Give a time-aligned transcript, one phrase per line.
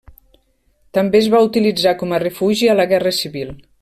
[0.97, 3.55] També es va utilitzar com a refugi a la Guerra Civil.